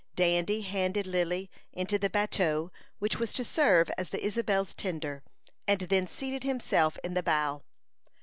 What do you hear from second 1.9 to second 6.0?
the bateau which was to serve as the Isabel's tender, and